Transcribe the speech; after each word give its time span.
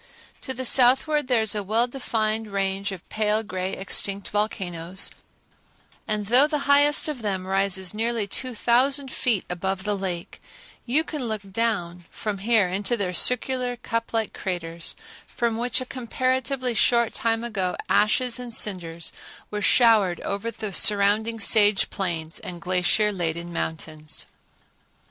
To 0.41 0.51
the 0.55 0.65
southward 0.65 1.27
there 1.27 1.43
is 1.43 1.53
a 1.53 1.61
well 1.61 1.85
defined 1.85 2.51
range 2.51 2.91
of 2.91 3.07
pale 3.09 3.43
gray 3.43 3.73
extinct 3.73 4.29
volcanoes, 4.29 5.11
and 6.07 6.25
though 6.25 6.47
the 6.47 6.65
highest 6.65 7.07
of 7.07 7.21
them 7.21 7.45
rises 7.45 7.93
nearly 7.93 8.25
two 8.25 8.55
thousand 8.55 9.11
feet 9.11 9.45
above 9.47 9.83
the 9.83 9.95
lake, 9.95 10.41
you 10.87 11.03
can 11.03 11.25
look 11.27 11.43
down 11.43 12.05
from 12.09 12.39
here 12.39 12.67
into 12.67 12.97
their 12.97 13.13
circular, 13.13 13.75
cup 13.75 14.11
like 14.11 14.33
craters, 14.33 14.95
from 15.27 15.55
which 15.55 15.79
a 15.81 15.85
comparatively 15.85 16.73
short 16.73 17.13
time 17.13 17.43
ago 17.43 17.75
ashes 17.87 18.39
and 18.39 18.55
cinders 18.55 19.13
were 19.51 19.61
showered 19.61 20.19
over 20.21 20.49
the 20.49 20.73
surrounding 20.73 21.39
sage 21.39 21.91
plains 21.91 22.39
and 22.39 22.59
glacier 22.59 23.11
laden 23.11 23.53
mountains. 23.53 24.25